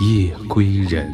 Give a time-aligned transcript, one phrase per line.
[0.00, 1.12] 夜归人。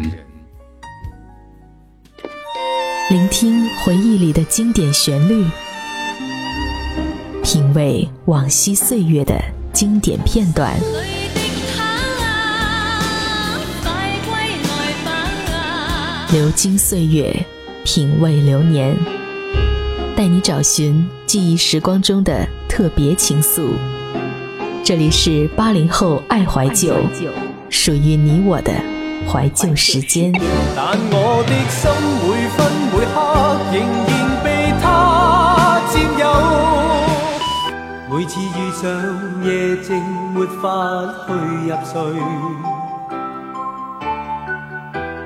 [3.11, 5.45] 聆听回忆里的经典旋律，
[7.43, 9.35] 品味往昔岁月的
[9.73, 10.79] 经典片段。
[16.31, 17.45] 流金岁月，
[17.83, 18.97] 品味流年，
[20.15, 23.73] 带你找寻记忆时光中的特别情愫。
[24.85, 26.95] 这里是八零后爱怀旧，
[27.69, 28.73] 属于你我的
[29.29, 30.33] 怀旧时间。
[30.75, 31.91] 但我的心
[32.23, 32.59] 每分
[32.93, 33.17] 每刻
[33.73, 33.75] 仍
[34.07, 34.11] 然
[34.45, 34.47] 被
[34.83, 36.25] 他佔有。
[38.09, 38.85] 每次遇上
[39.45, 39.51] 夜
[39.83, 39.89] 靜，
[40.33, 40.65] 沒法
[41.27, 41.29] 去
[41.69, 41.95] 入睡。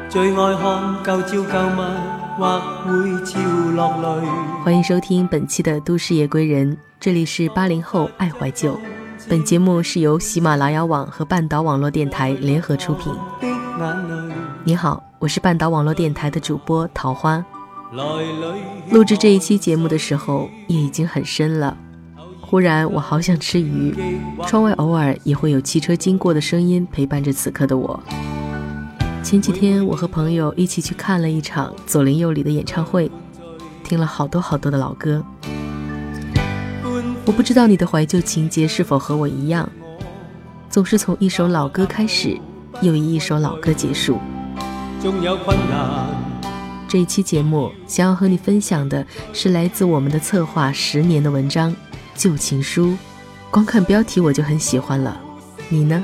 [0.08, 0.64] 最愛看
[1.04, 1.78] 舊照舊物，
[2.36, 2.40] 或
[2.84, 2.88] 會
[3.24, 3.38] 潮
[3.76, 4.04] 落淚。
[4.64, 8.76] 欢迎收听本期的《都市夜归人》，这里是八零后爱怀旧。
[9.28, 13.12] 本节目是由喜马拉雅网和半岛网络电台联合出品。
[14.64, 17.44] 你好，我是半岛网络电台的主播桃花。
[18.90, 21.76] 录制这一期节目的时候，夜已经很深了。
[22.40, 23.94] 忽然，我好想吃鱼。
[24.46, 27.98] 窗外偶尔也会有汽车经过的声音陪伴着此刻的我。
[29.22, 33.10] 前几天，我和朋友一起去看了一场左邻右里的演唱会，
[33.84, 35.24] 听了好多好多的老歌。
[37.26, 39.68] 我不知道你的怀旧情节是否和我一样，
[40.68, 42.36] 总是从一首老歌开始，
[42.80, 44.18] 又以一首老歌结束。
[46.88, 51.70] 这一期节目想要和你分享的是来自我们的策划十年的文章
[52.16, 52.88] 《旧情书》，
[53.50, 55.20] 光看标题我就很喜欢了。
[55.68, 56.02] 你呢？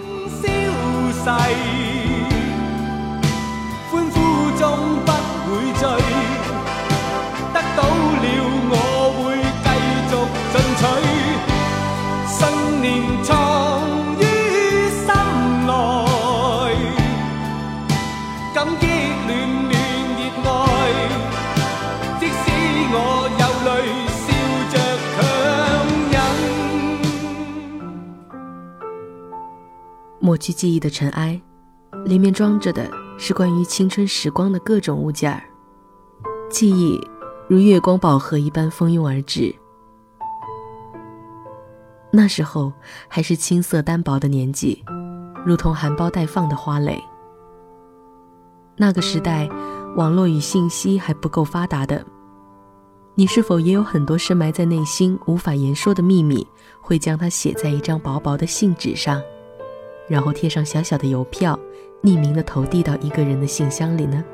[30.26, 31.40] 抹去记忆的尘埃，
[32.04, 35.40] 里面装着的是关于青春时光的各种物件儿。
[36.50, 37.00] 记忆
[37.48, 39.54] 如月光宝盒一般蜂拥而至。
[42.10, 42.72] 那时候
[43.06, 44.84] 还是青涩单薄的年纪，
[45.44, 47.00] 如同含苞待放的花蕾。
[48.76, 49.48] 那个时代，
[49.94, 52.04] 网络与信息还不够发达的，
[53.14, 56.44] 你是否也有很多深埋在内心无法言说的秘密，
[56.80, 59.22] 会将它写在一张薄薄的信纸上？
[60.08, 61.58] 然后贴上小小的邮票，
[62.02, 64.24] 匿名的投递到一个人的信箱里呢？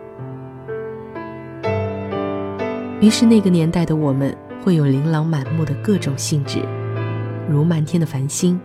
[3.01, 6.61] 于是那个年代的我们，会有琳琅满目的各种信紙，
[7.49, 8.61] 如漫天的繁星，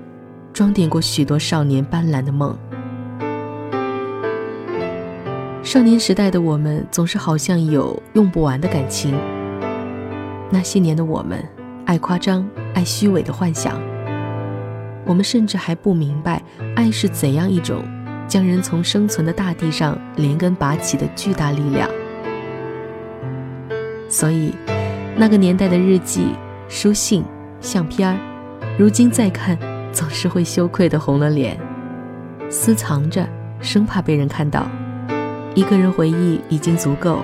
[0.54, 2.56] 装点过许多少年斑斓的梦。
[5.64, 9.14] 少年时代的我们，总是好像有用不完的感情。
[10.50, 11.44] 那些年的我们，
[11.86, 13.78] 爱夸张，爱虚伪的幻想。
[15.08, 16.44] 我们甚至还不明白，
[16.76, 17.84] 爱是怎样一种
[18.28, 21.90] 将人从生存的大地上连根拔起的巨大力量。
[24.10, 24.54] 所以，
[25.16, 26.36] 那个年代的日记、
[26.68, 27.24] 书信、
[27.62, 28.18] 相片儿，
[28.78, 29.58] 如今再看，
[29.94, 31.58] 总是会羞愧的红了脸，
[32.50, 33.28] 私藏着，
[33.62, 34.68] 生怕被人看到。
[35.56, 37.24] 一个人回忆已经足够，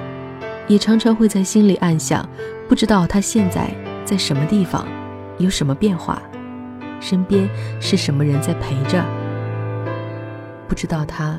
[0.67, 2.27] 也常常会在心里暗想，
[2.67, 3.69] 不知道他现在
[4.05, 4.87] 在什么地方，
[5.37, 6.21] 有什么变化。
[7.03, 7.49] 身边
[7.81, 9.03] 是什么人在陪着？
[10.69, 11.37] 不知道他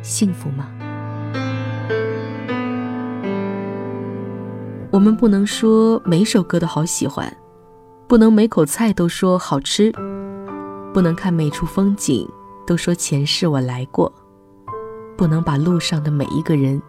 [0.00, 0.70] 幸福吗？
[4.90, 7.30] 我们不能说每首歌都好喜欢，
[8.06, 9.92] 不能每口菜都说好吃，
[10.94, 12.26] 不能看每处风景
[12.66, 14.10] 都说前世我来过，
[15.18, 16.80] 不能把路上的每一个人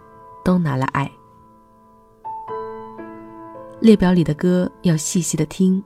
[0.46, 1.12] 都拿来爱。
[3.82, 5.84] 列表里的歌要细细的听。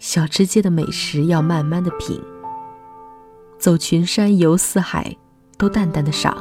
[0.00, 2.18] 小吃街的美食要慢慢的品，
[3.58, 5.14] 走群山游四海，
[5.58, 6.34] 都淡淡的赏，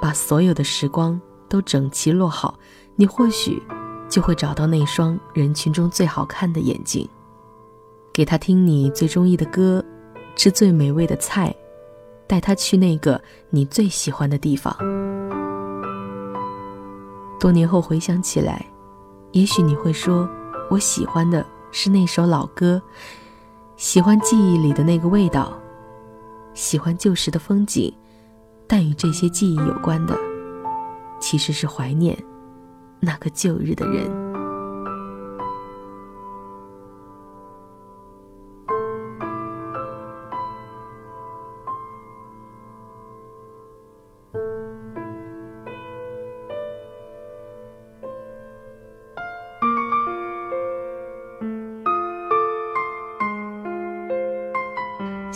[0.00, 2.56] 把所有的时光都整齐落好，
[2.94, 3.60] 你或许
[4.08, 7.08] 就会找到那双人群中最好看的眼睛，
[8.14, 9.84] 给他听你最中意的歌，
[10.36, 11.52] 吃最美味的菜，
[12.28, 13.20] 带他去那个
[13.50, 14.72] 你最喜欢的地方。
[17.40, 18.64] 多年后回想起来，
[19.32, 20.28] 也许你会说，
[20.70, 22.80] 我喜欢的是那首老歌，
[23.76, 25.52] 喜欢记忆里的那个味道，
[26.54, 27.92] 喜欢旧时的风景，
[28.66, 30.16] 但与这些记忆有关的，
[31.20, 32.16] 其实是怀念
[33.00, 34.29] 那个旧日的人。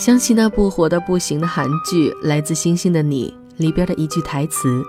[0.04, 4.84] 想起那部火到不行的韩剧《来自星星的你》里边的一句台词：“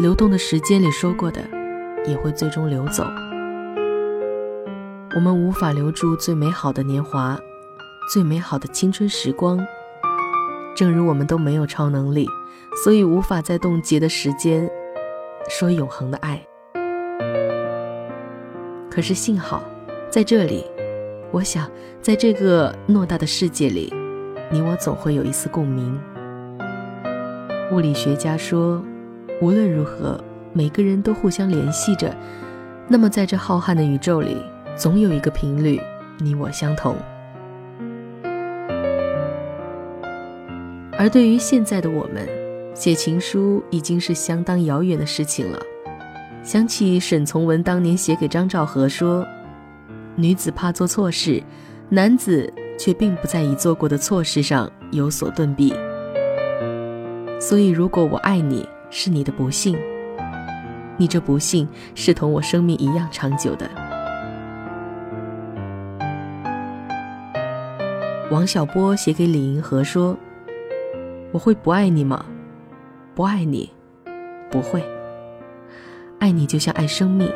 [0.00, 1.42] 流动的时间里说过的，
[2.06, 3.04] 也会最终流走。
[5.14, 7.38] 我们无法留住最美好的年华，
[8.10, 9.60] 最美好的青春时光。
[10.74, 12.26] 正如我们都没有超能力，
[12.82, 14.66] 所以无法在冻结的时间
[15.50, 16.42] 说永恒的爱。
[18.90, 19.62] 可是幸好，
[20.08, 20.64] 在这里，
[21.30, 21.70] 我想，
[22.00, 23.92] 在这个偌大的世界里。”
[24.52, 25.98] 你我总会有一丝共鸣。
[27.72, 28.84] 物理学家说，
[29.40, 30.22] 无论如何，
[30.52, 32.14] 每个人都互相联系着。
[32.86, 34.36] 那么，在这浩瀚的宇宙里，
[34.76, 35.80] 总有一个频率，
[36.18, 36.94] 你我相同。
[40.98, 42.28] 而对于现在的我们，
[42.74, 45.58] 写情书已经是相当遥远的事情了。
[46.42, 49.26] 想起沈从文当年写给张兆和说
[50.14, 51.42] ：“女子怕做错事，
[51.88, 55.72] 男子。”却并不在已做过的错事上有所顿避，
[57.40, 59.78] 所以如果我爱你是你的不幸，
[60.96, 63.70] 你这不幸是同我生命一样长久的。
[68.30, 70.16] 王小波写给李银河说
[71.32, 72.24] ：“我会不爱你吗？
[73.14, 73.70] 不爱你，
[74.50, 74.82] 不会。
[76.18, 77.30] 爱你就像爱生命。”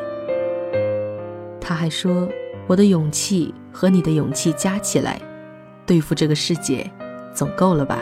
[1.60, 2.26] 他还说
[2.66, 5.20] ：“我的勇气和你的勇气加起来。”
[5.86, 6.90] 对付这个世界，
[7.32, 7.98] 总够了吧？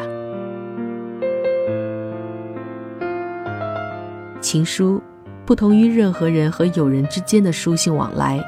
[4.40, 5.02] 情书
[5.44, 8.42] 不同于任何人和友人之间的书信往来。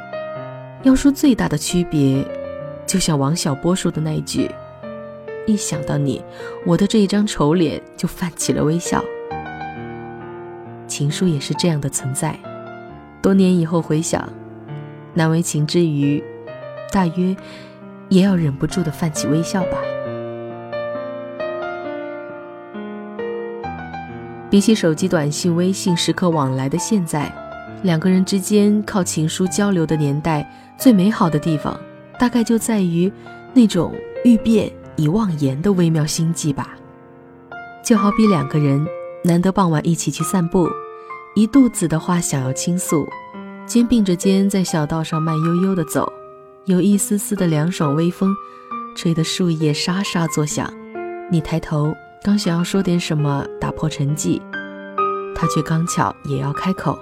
[0.85, 2.25] 要说最大的区别，
[2.87, 4.51] 就像王小波说的那一句
[5.47, 6.25] ：“一想到你，
[6.65, 9.05] 我的这一张丑脸就泛起了微笑。”
[10.89, 12.39] 情书也是这样的存在。
[13.21, 14.27] 多年以后回想，
[15.17, 16.23] 难为情之余，
[16.93, 17.35] 大约。
[18.09, 19.79] 也要忍不住的泛起微笑吧。
[24.49, 27.35] 比起手机短信、微信时刻往来的现在，
[27.83, 30.49] 两个人之间靠情书交流的年代，
[30.79, 31.77] 最美好的地方，
[32.17, 33.13] 大概就在于
[33.53, 33.93] 那种
[34.25, 36.79] 欲辨已忘言的微妙心计吧。
[37.85, 38.87] 就好比两个人
[39.25, 40.71] 难得傍晚一起去散步，
[41.35, 43.05] 一肚子的话想要倾诉，
[43.67, 46.11] 肩并着肩在小道上慢悠悠的走。
[46.67, 48.35] 有一丝丝的凉爽微风，
[48.97, 50.73] 吹得树叶沙沙作响。
[51.31, 51.93] 你抬头，
[52.23, 54.41] 刚想要说点什么打破沉寂，
[55.35, 56.99] 他却刚巧也要开口。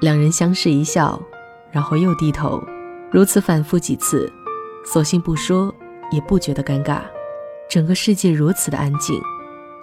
[0.00, 1.20] 两人相视一笑，
[1.70, 2.62] 然后又低头，
[3.12, 4.32] 如此反复几次，
[4.84, 5.74] 索性不说，
[6.10, 7.02] 也不觉得尴尬。
[7.68, 9.20] 整个世界如此的安静，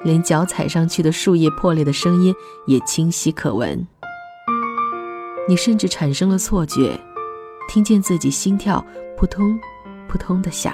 [0.04, 2.34] 连脚踩上去的树叶破裂的声音
[2.66, 3.86] 也清晰可闻。
[5.47, 6.99] 你甚至产生了错觉，
[7.69, 8.85] 听见自己心跳。
[9.18, 9.57] 扑通，
[10.09, 10.73] 扑通的响。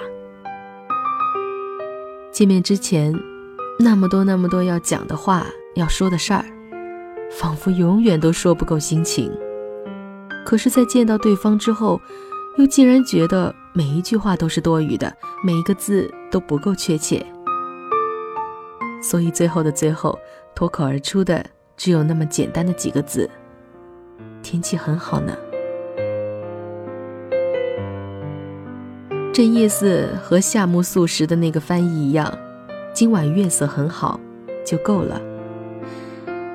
[2.31, 3.13] 见面之前，
[3.77, 6.43] 那么多那么多要讲的话，要说的事儿，
[7.29, 9.31] 仿佛永远都说不够心情。
[10.43, 12.01] 可是，在见到对方之后，
[12.57, 17.23] 又竟然觉得每一句话都是多余的，每一个字都不够确切。
[19.03, 20.17] 所以，最后的最后，
[20.55, 21.45] 脱口而出的
[21.77, 23.29] 只有那么简单的几个字
[24.51, 25.33] ：“天气很好呢。”
[29.31, 32.37] 这夜色和夏目漱石的那个翻译一样，
[32.93, 34.19] 今晚月色很好，
[34.65, 35.21] 就够了。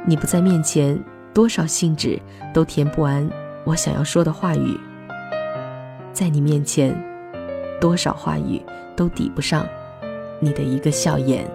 [0.05, 2.21] 你不在面前，多少信纸
[2.53, 3.27] 都填不完
[3.65, 4.79] 我想要说的话语；
[6.13, 6.95] 在你面前，
[7.81, 8.61] 多少话语
[8.95, 9.67] 都抵不上
[10.39, 11.49] 你的一个笑颜。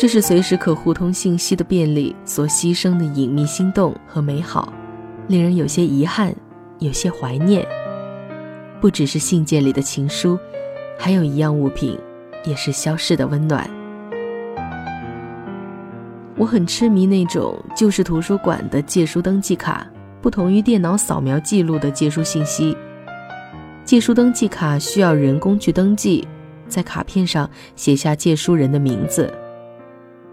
[0.00, 4.72] 这是随时可互通信息的便利所牺牲的隐秘心动和美好，
[5.28, 6.34] 令人有些遗憾，
[6.78, 7.68] 有些怀念。
[8.80, 10.38] 不只是信件里的情书，
[10.98, 11.98] 还有一样物品，
[12.46, 13.68] 也是消逝的温暖。
[16.38, 19.86] 我很痴迷那种旧式图书馆的借书登记卡，
[20.22, 22.74] 不同于电脑扫描记录的借书信息。
[23.84, 26.26] 借书登记卡需要人工去登记，
[26.68, 29.30] 在卡片上写下借书人的名字。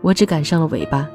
[0.07, 1.05] 我只赶上了尾巴，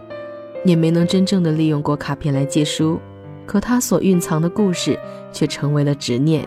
[0.66, 3.00] 也没能真正的利用过卡片来借书。
[3.46, 4.98] 可它所蕴藏的故事
[5.32, 6.46] 却成为了执念。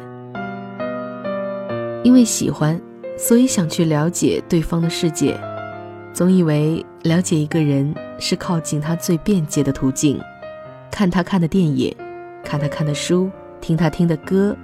[2.03, 2.79] 因为喜欢，
[3.17, 5.35] 所以想去了解对方的世界，
[6.13, 10.21] 总以为了解一个人是靠近他最便捷的途径，
[10.91, 11.95] 看他看的电影，
[12.43, 13.27] 看他看的书，
[13.59, 14.55] 听他听的歌，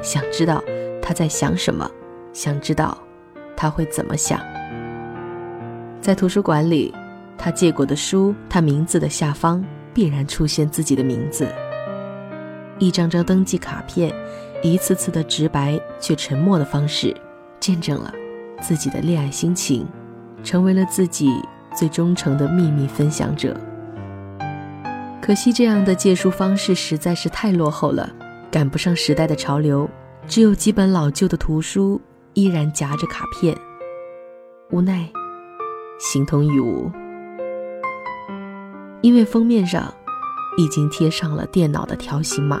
[0.00, 0.62] 想知道
[1.02, 1.90] 他在想什么，
[2.32, 2.96] 想知道
[3.56, 4.40] 他会怎么想。
[6.00, 6.94] 在图书馆里，
[7.40, 9.64] 他借过的书，他名字的下方。
[9.92, 11.52] 必然出现自己的名字，
[12.78, 14.14] 一张张登记卡片，
[14.62, 17.12] 一次次的直白却沉默的方式，
[17.58, 18.14] 见证了
[18.62, 19.84] 自己的恋爱心情，
[20.44, 21.42] 成为了自己
[21.74, 23.54] 最忠诚的秘密分享者。
[25.20, 28.08] 可惜这样的借书方式实在是太落后了，
[28.48, 29.90] 赶不上时代的潮流，
[30.28, 32.00] 只有几本老旧的图书
[32.34, 33.58] 依然夹着卡片，
[34.70, 35.10] 无奈，
[35.98, 36.88] 形同于无。
[39.02, 39.92] 因为封面上
[40.58, 42.60] 已经贴上了电脑的条形码。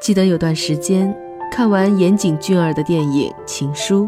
[0.00, 1.14] 记得有段时间
[1.52, 4.04] 看完岩井俊二的电影《情书》，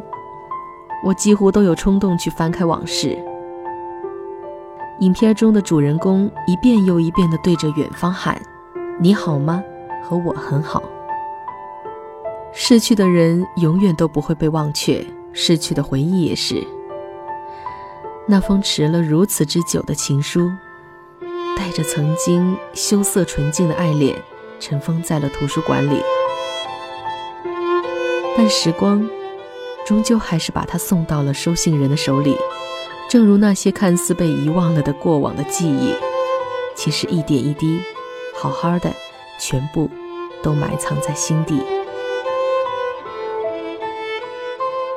[1.07, 3.32] 我几乎都有冲动去翻开往事。
[5.03, 8.41] 影片中的主人公一遍又一遍地对着远方喊
[9.03, 9.61] ：“你好吗？
[10.01, 10.81] 和我很好。”
[12.55, 16.65] 逝去的人永远都不会被忘却，逝去的回忆也是。
[18.29, 20.49] 那封迟了如此之久的情书，
[21.57, 24.17] 带着曾经羞涩纯净的爱恋，
[24.61, 26.01] 尘封在了图书馆里。
[28.37, 29.05] 但时光，
[29.85, 32.37] 终究还是把它送到了收信人的手里。
[33.09, 35.93] 正如那些看似被遗忘了的过往的记忆，
[36.75, 37.79] 其实一点一滴，
[38.35, 38.91] 好好的，
[39.39, 39.91] 全部
[40.43, 41.61] 都埋藏在心底。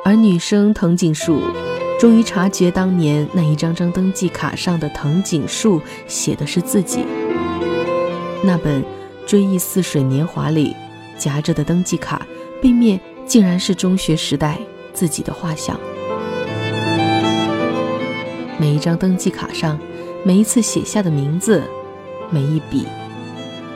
[0.02, 1.40] 而女生藤井树，
[2.00, 7.04] 终于察觉当年那一张张登记卡上的藤井树写的是自己。
[8.42, 8.82] 那本
[9.26, 10.74] 《追忆似水年华》里
[11.18, 12.24] 夹着的登记卡，
[12.62, 14.58] 背面竟然是中学时代
[14.94, 15.78] 自己的画像。
[18.58, 19.78] 每一张登记卡上，
[20.24, 21.62] 每一次写下的名字，
[22.30, 22.86] 每一笔，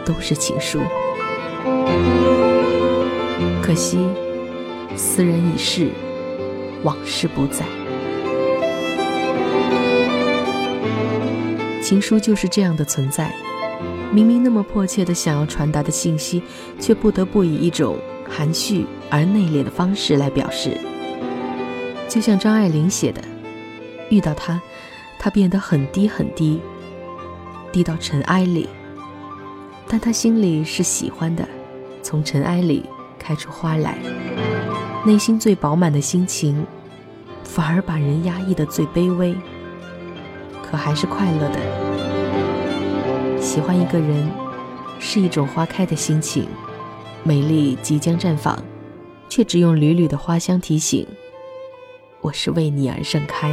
[0.07, 0.81] 都是情书。
[3.63, 3.99] 可惜，
[4.97, 5.91] 斯人已逝，
[6.83, 7.67] 往事不再。
[11.83, 13.35] 情书就是这样的存在，
[14.11, 16.43] 明明那么迫切的想要传达的信息，
[16.79, 20.75] 却不得不以一种含蓄而内敛的方式来表示。
[22.09, 23.30] 就像张爱玲写的。
[24.11, 24.61] 遇到他，
[25.19, 26.61] 他变得很低很低，
[27.73, 28.69] 低到尘埃里。
[29.89, 31.49] 但他心里是喜欢的，
[32.03, 32.85] 从尘埃里
[33.19, 33.97] 开出花来。
[35.05, 36.67] 内心最饱满的心情，
[37.43, 39.35] 反而把人压抑的最卑微。
[40.63, 41.59] 可还是快乐的。
[43.41, 44.31] 喜欢一个人，
[45.01, 46.47] 是一种花开的心情，
[47.25, 48.63] 美丽即将绽放，
[49.29, 51.07] 却只用缕缕的花香提醒，
[52.21, 53.51] 我是为你而盛开。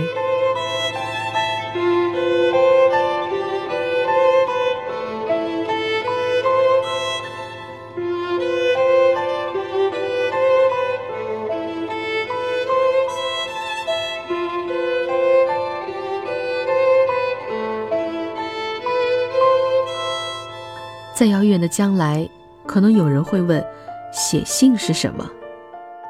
[21.18, 22.30] 在遥远的将来，
[22.68, 23.66] 可能有人会问：
[24.12, 25.28] 写信是什么？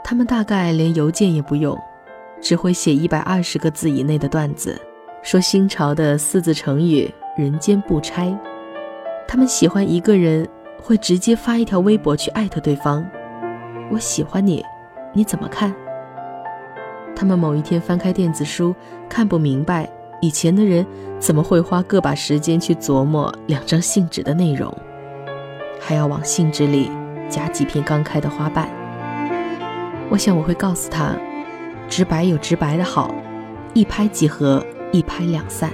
[0.03, 1.79] 他们大概连邮件也不用，
[2.41, 4.77] 只会写一百二十个字以内的段子，
[5.21, 7.09] 说新潮的四字成语
[7.39, 8.37] “人间不拆”。
[9.29, 10.45] 他们喜欢一个人，
[10.83, 13.09] 会直接发一条微博去艾特对方
[13.89, 14.61] ：“我喜欢你，
[15.13, 15.73] 你怎么看？”
[17.15, 18.75] 他们某一天翻开电子书，
[19.07, 20.85] 看不明白以前的人
[21.17, 24.77] 怎么会花个把时间去琢磨两张信纸的内容。
[25.79, 26.91] 还要往信纸里
[27.29, 28.69] 夹几片刚开的花瓣。
[30.09, 31.15] 我想我会告诉他，
[31.89, 33.13] 直白有直白的好，
[33.73, 35.71] 一拍即合，一拍两散，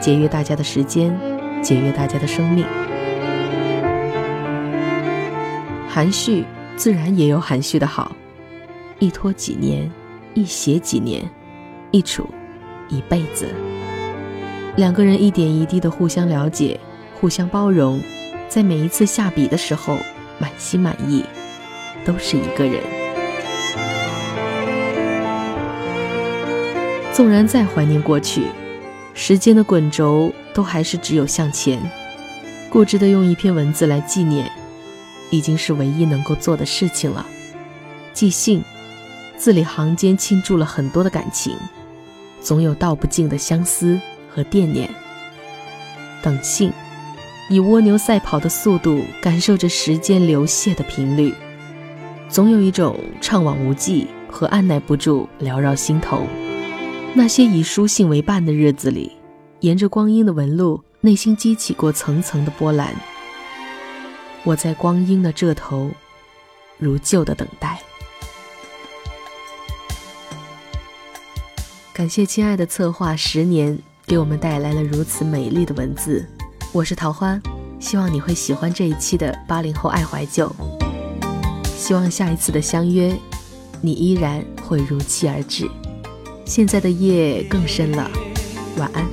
[0.00, 1.16] 节约大家的时间，
[1.62, 2.64] 节约大家的生命。
[5.88, 6.44] 含蓄
[6.76, 8.12] 自然也有含蓄的好，
[8.98, 9.90] 一拖几年，
[10.34, 11.22] 一写几年，
[11.90, 12.28] 一处
[12.88, 13.46] 一辈子。
[14.76, 16.78] 两个人一点一滴的互相了解，
[17.18, 17.98] 互相包容。
[18.48, 19.98] 在每一次下笔的时候
[20.38, 21.24] 满心满意
[22.04, 22.82] 都是一个人。
[27.12, 28.42] 纵然再怀念过去
[29.14, 31.80] 时间的滚轴都还是只有向前
[32.68, 34.50] 固执的用一篇文字来纪念
[35.30, 37.26] 已经是唯一能够做的事情了。
[38.12, 38.62] 即兴
[39.38, 41.56] 字里行间倾注了很多的感情
[42.40, 43.98] 总有道不尽的相思
[44.30, 44.88] 和惦念。
[46.22, 46.72] 等信
[47.48, 51.32] 以蜗牛赛跑的速度感受着时间流泻的频率，
[52.28, 56.26] 总有一种怅惘无际和按耐不住缭绕心头。
[57.14, 59.12] 那些以书信为伴的日子里，
[59.60, 60.82] 沿着光阴的纹路。
[61.02, 62.92] 内心激起过层层的波澜，
[64.42, 65.88] 我在光阴的这头，
[66.78, 67.80] 如旧的等待。
[71.92, 76.28] 感谢亲爱的策划十年，给我们带来了如此美丽的文字。
[76.76, 77.40] 我是桃花，
[77.80, 80.54] 希望你会喜欢这一期的八零后爱怀旧。
[81.74, 83.16] 希望下一次的相约，
[83.80, 85.66] 你依然会如期而至。
[86.44, 88.10] 现在的夜更深了，
[88.76, 89.06] 晚安。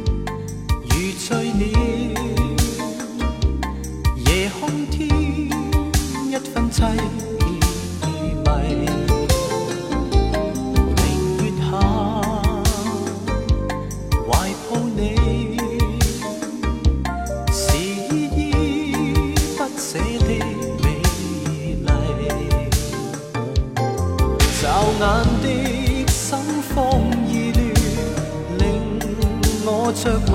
[29.93, 30.33] 着迷，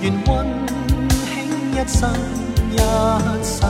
[0.00, 0.46] 愿温
[1.26, 1.32] 馨
[1.72, 2.10] 一生
[2.70, 2.74] 一
[3.44, 3.62] 世。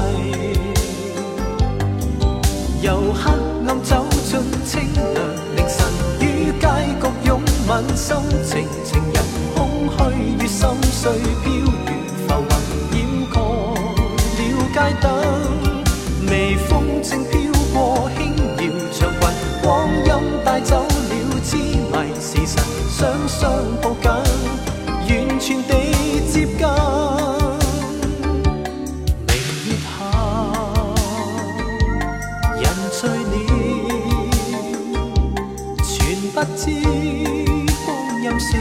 [2.81, 3.21] 由黑
[3.67, 5.05] 暗走进清凉
[5.57, 5.77] 凌晨，
[6.21, 6.23] 与
[6.61, 6.67] 街
[7.01, 8.69] 角拥吻心情。
[8.85, 9.17] 情人
[9.55, 9.99] 空虚
[10.39, 11.03] 与心碎
[11.43, 11.89] 飘如
[12.29, 12.29] 浮
[12.93, 13.35] 云，掩盖
[14.39, 15.05] 了街灯。
[16.31, 17.33] 微风正飘
[17.73, 18.61] 过，轻摇
[18.93, 19.23] 长裙，
[19.63, 20.09] 光阴
[20.45, 23.43] 带走了痴迷时辰，双双
[36.57, 36.71] 知
[37.87, 38.59] 光阴消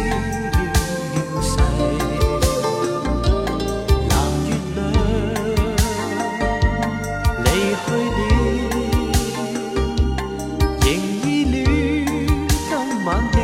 [1.41, 1.51] 逝
[4.09, 4.11] 蓝
[4.47, 4.77] 月亮
[7.43, 7.45] 离
[7.83, 8.17] 去了
[10.79, 10.85] 仍
[11.23, 11.53] 依恋
[12.69, 12.71] 今
[13.05, 13.35] 晚的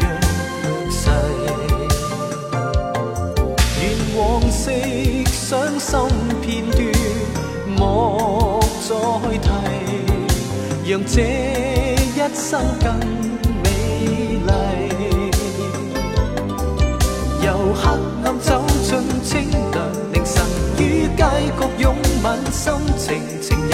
[0.00, 0.02] 约
[0.90, 1.00] 誓
[3.80, 3.82] 愿
[4.18, 4.18] 往
[4.50, 5.90] 昔伤心
[6.42, 6.78] 片段
[7.78, 8.90] 莫再
[9.38, 9.46] 提
[10.90, 11.16] 让这
[12.14, 13.27] 一生更
[17.42, 17.90] 由黑
[18.24, 19.76] 暗走进清凉
[20.12, 20.44] 凌晨，
[20.78, 21.22] 于街
[21.58, 23.22] 角拥吻心情。
[23.40, 23.67] 情